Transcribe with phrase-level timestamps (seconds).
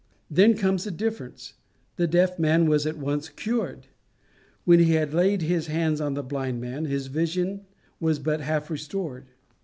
[0.31, 1.53] Then comes a difference.
[1.97, 3.85] The deaf man was at once cured;
[4.65, 7.67] when he had laid his hands on the blind man, his vision
[7.99, 9.27] was but half restored.